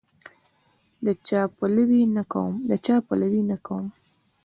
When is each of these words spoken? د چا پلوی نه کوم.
د 1.05 1.07
چا 2.83 2.99
پلوی 3.09 3.41
نه 3.51 3.55
کوم. 3.65 3.85